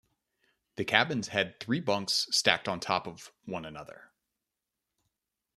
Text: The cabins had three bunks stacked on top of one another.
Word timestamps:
The 0.77 0.83
cabins 0.83 1.27
had 1.27 1.59
three 1.59 1.79
bunks 1.79 2.25
stacked 2.31 2.67
on 2.67 2.79
top 2.79 3.05
of 3.07 3.31
one 3.45 3.65
another. 3.65 4.09